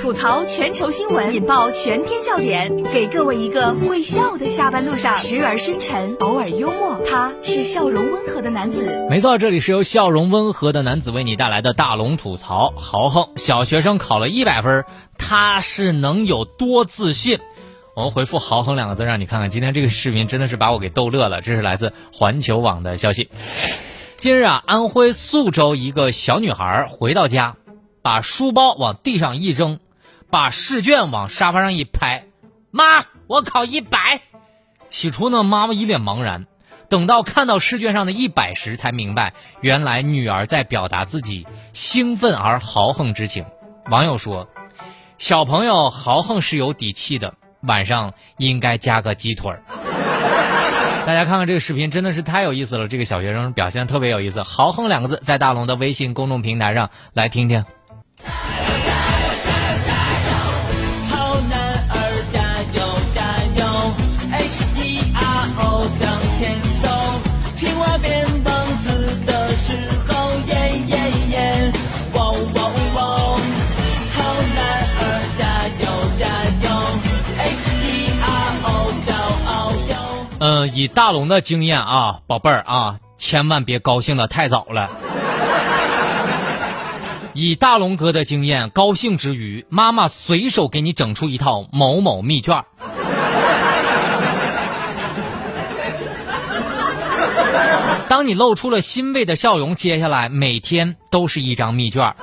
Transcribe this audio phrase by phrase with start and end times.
[0.00, 9.06] 吐槽全球新闻，引爆全天笑点，给各位一个会笑的下班路上，时而深沉，偶尔幽默，他是笑容温和的男子。
[9.08, 12.72] 没错，这里是由笑容温和的男子为你带来的大龙吐槽。
[12.76, 14.84] 豪横小学生考了一百分，
[15.16, 17.38] 他是能有多自信？
[17.94, 21.40] 我们回复“豪横”两个字，让你看看今天这个视频真的是把我给逗乐了。
[21.40, 23.30] 这是来自环球网的消息。
[24.16, 27.54] 近日啊，安徽宿州一个小女孩回到家。
[28.02, 29.80] 把书包往地上一扔，
[30.30, 32.24] 把试卷往沙发上一拍，
[32.70, 34.20] 妈，我考一百。
[34.88, 36.46] 起初呢，妈妈一脸茫然，
[36.88, 43.44] 等到看到试卷上的一百时，才明白原来女儿在表达自己兴奋而豪横之情。
[43.90, 44.48] 网友说
[45.18, 49.62] ：“小朋友豪横是有底气的，晚上应该加个鸡腿儿。
[51.06, 52.86] ”大家看看这个视频，真的是太有意思了。
[52.86, 57.64] 这个小学生表现特别有意思，“豪横”两个字在大龙的微信公众平台上来听听。
[64.38, 66.08] H E R O 向
[66.38, 66.88] 前走。
[67.56, 68.86] 青蛙变王子
[69.26, 69.72] 的时
[70.06, 70.52] 候，耶
[70.86, 70.96] 耶
[71.30, 71.72] 耶，
[72.14, 72.38] 哇哇
[72.94, 73.00] 哇！
[74.14, 74.16] 好
[74.54, 74.58] 男
[74.94, 75.02] 儿
[75.36, 75.42] 加
[75.82, 75.82] 油
[76.16, 76.22] 加
[76.62, 76.66] 油
[77.36, 77.86] ，H E
[78.22, 78.26] R
[78.62, 78.66] O
[79.04, 79.12] 小
[79.50, 79.92] 傲游。
[80.38, 84.88] 嗯，以大龙的经验啊，宝贝儿啊，千万别高兴的太早了。
[87.34, 92.64] 以大龙哥的经验，高兴之余，妈妈随手给你整出一套某某密卷儿。
[98.08, 102.12] 当你露出了欣慰的笑容，接下来每天都是一张密卷。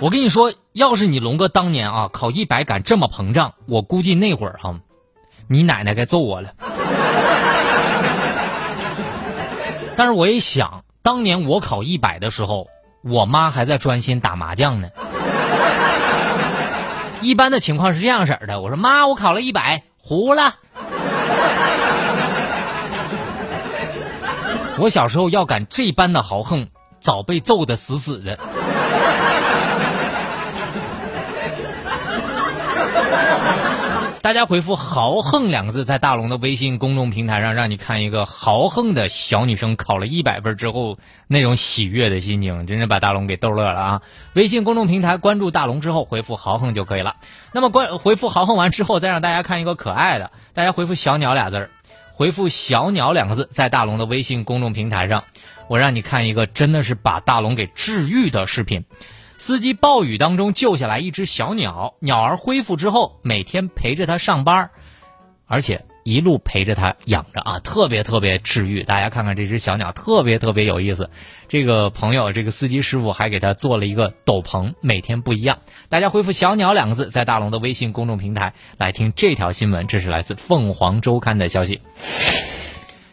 [0.00, 4.74] 我跟你说，要是你龙哥当年啊考一百敢这么膨胀，我估计那会儿哈。
[5.46, 6.50] 你奶奶该揍我了！
[9.96, 12.66] 但是我一想，当年我考一百的时候，
[13.02, 14.88] 我妈还在专心打麻将呢。
[17.20, 20.56] 一般的情况是这样式的：我说妈，我考了一百，糊了。
[24.78, 26.68] 我小时候要敢这般的豪横，
[27.00, 28.38] 早被揍得死死的。
[34.20, 44.02] 大家回复“豪横”两个字，在大龙的微信公众平台上，让你看一个豪横的小女生考了一百分之后那种喜悦的心情，真是把大龙给逗乐了啊！
[44.34, 47.16] 微信公众平台关注大龙之后，回复“豪横”就可以了。
[47.52, 51.70] 那么关回复“豪横”完之后，再让大家看一个可爱的，大家回复“小鸟”俩字儿，
[52.18, 55.22] 回复“小鸟”两个字，在大龙的微信公众平台上，
[55.68, 58.84] 我让你看一个真的是把大龙给治愈的视频。
[59.36, 64.70] 司机暴雨当中救下来一只小鸟，鸟儿恢复之后，每天陪着他上班，
[65.46, 68.82] 而且一路陪着他养着啊，特别特别治愈。
[68.82, 71.10] 大家看看这只小鸟，特别特别有意思。
[71.48, 75.58] 这个朋友，这个司机师傅还给他做了一个斗篷，每天不一样。
[75.90, 81.82] 大家回复“小鸟”两个字，在大龙的微信公众平台来听这条新闻，这是来自凤凰周刊的消息。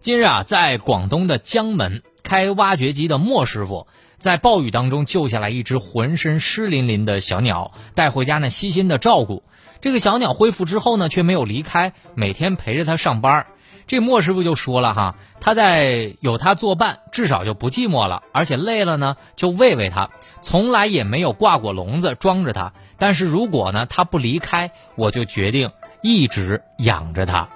[0.00, 3.86] 今日啊，在广东的江门，开挖掘机的莫师傅。
[4.18, 9.44] 在暴雨当中救下来一只浑身湿淋淋的小鸟，带回家呢，悉心的照顾。
[9.80, 13.46] 这个小鸟恢复之后呢，却没有离开，每天陪着它上班。
[13.86, 18.22] 这莫师傅就说了哈，他在有他作伴，至少就不寂寞了。
[18.32, 20.10] 而且累了呢，就喂喂它，
[20.42, 22.72] 从来也没有挂过笼子装着它。
[22.98, 25.70] 但是如果呢，他不离开，我就决定
[26.02, 27.48] 一直养着它。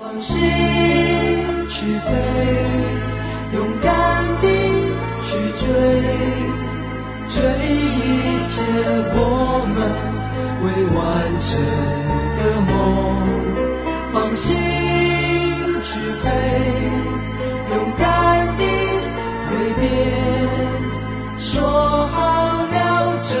[0.00, 0.38] 往西
[1.68, 2.77] 去飞，
[3.52, 4.48] 勇敢地。
[5.58, 5.66] 追
[7.28, 8.62] 追一切
[9.12, 9.20] 我
[9.74, 9.76] 们
[10.62, 10.66] 未
[10.96, 10.96] 完
[11.40, 11.48] 成
[12.38, 12.70] 的梦，
[14.12, 14.54] 放心
[15.82, 15.88] 去
[16.22, 16.24] 飞，
[17.74, 18.62] 勇敢地
[19.50, 19.50] 挥
[19.80, 19.82] 别，
[21.38, 22.16] 说好
[22.62, 23.34] 了这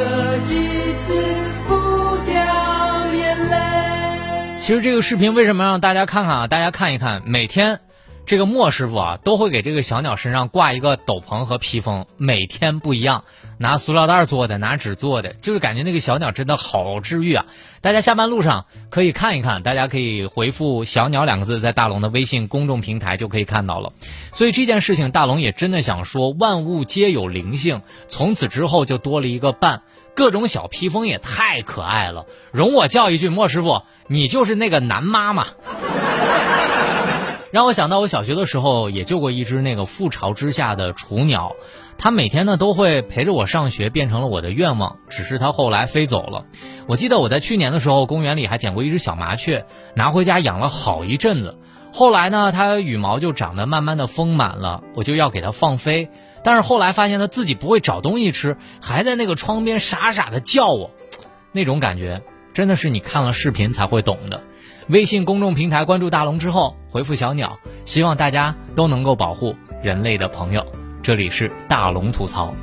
[0.52, 0.52] 一
[0.98, 1.06] 次
[1.68, 1.70] 不
[2.26, 2.34] 掉
[3.14, 3.18] 眼
[3.48, 4.58] 泪。
[4.58, 6.46] 其实这个视频为什么让大家看看啊？
[6.46, 7.80] 大家看一看，每天。
[8.28, 13.24] 这个莫师傅啊，都会给这个小鸟身上挂一个斗篷和披风，每天不一样，
[13.56, 17.46] 拿塑料袋做的，拿纸做的，就是感觉那个小鸟真的好治愈啊！
[17.80, 23.94] 大家下班路上可以看一看，大家可以回复“小鸟”两个字，在大龙的微信公众平台就可以看到了。
[24.32, 29.80] 所以这件事情，大龙也真的想说，万物皆有灵性，从此之后就多了一个伴，
[30.14, 32.26] 各种小披风也太可爱了。
[32.52, 35.46] 容我叫一句，莫师傅，你就是那个男妈妈。
[37.50, 41.56] 让我想到我小学的时候也救过一只那个覆巢之下的雏鸟，
[41.96, 44.98] 它每天呢都会陪着我上学，变成了我的愿望。
[45.08, 46.44] 只是它后来飞走了。
[46.86, 49.64] 我记得我在去年的时候，公园里还捡过一只小麻雀，
[49.94, 51.56] 拿回家养了好一阵子。
[51.90, 56.10] 后来呢，它羽毛就长得慢慢的丰满了，我就要给它放飞。
[56.44, 60.90] 但是后来发现它自己不会找东西吃，还在那个窗边傻傻的叫我，
[61.52, 62.22] 那种感觉
[62.52, 64.42] 真的是你看了视频才会懂的。
[64.88, 70.64] 微信公众平台关注大龙之后，回复小鸟，希望大家都能够保护人类的朋友。
[71.02, 72.54] 这里是大龙吐槽。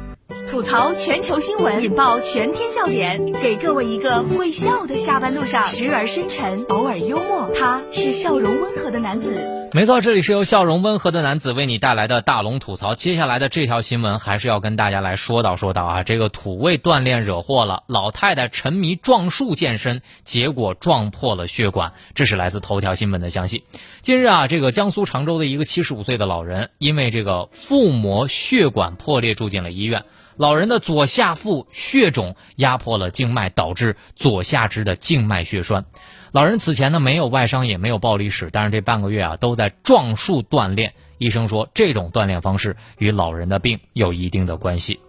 [0.48, 7.52] 吐槽全球新闻，引爆全天笑点，给各位一个会笑的下班路上，时而深沉，偶尔幽默。
[7.54, 9.65] 他是笑容温和的男子。
[9.76, 12.96] 没错，这里是由笑容温和的男子为你带来的大龙吐槽。
[12.96, 21.92] 接下来的这条新闻还是要跟大家来说道说道啊，这个土味锻炼惹祸了，老太太沉迷撞树健身，结果撞破了血管。
[22.14, 23.66] 这是来自头条新闻的消息。
[24.02, 30.06] 近日啊，这个江苏常州的一个七十五岁的老人，因为这个腹膜血管破裂住进了医院。
[30.38, 35.86] 老人的左下腹血肿压迫了静脉，导致左下肢的静脉血栓。
[36.32, 40.94] 老人此前呢没有外伤，也没有暴力史，但是这半个月啊都在撞树锻炼。
[41.18, 45.00] 医生说，这种锻炼方式与老人的病有一定的关系。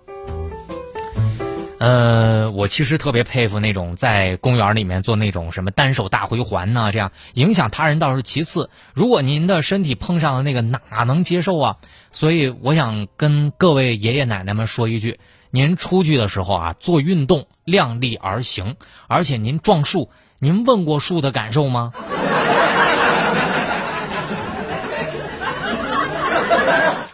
[1.78, 8.70] 呃，我其实特别佩服那种在公园里面做那种什么单手大回环呐，这样影响他人倒是其次。
[8.94, 11.76] 如果您的身体碰上了那个，哪能接受啊？
[12.12, 15.20] 所以我想跟各位爷爷奶奶们说一句：
[15.50, 18.76] 您出去的时候啊，做运动量力而行。
[19.06, 20.08] 而且您撞树，
[20.38, 21.93] 您问过树的感受吗？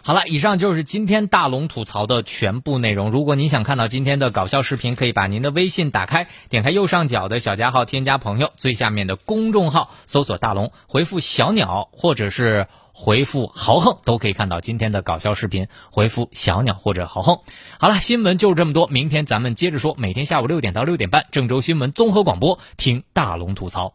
[0.05, 3.13] 好了，以上就是今天大龙吐槽的全部内容。
[3.13, 15.69] 如果您想看到今天的搞笑视频，可以把您的微信打开，点开右上角的小加号，添加朋友，最下面的公众号搜索“大龙”，回复“小鸟”或者是回复“豪横”，都可以看到今天的搞笑视频。
[15.93, 17.39] 回复“小鸟”或者“豪横”。
[17.79, 19.95] 好了，新闻就是这么多，明天咱们接着说。
[19.97, 23.95] 每天下午六点到六点半，郑州新闻综合广播，听大龙吐槽。